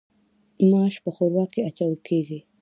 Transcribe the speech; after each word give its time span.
ماش 0.69 0.93
په 1.03 1.09
ښوروا 1.15 1.45
کې 1.53 1.61
اچول 1.69 1.95
کیږي. 2.07 2.39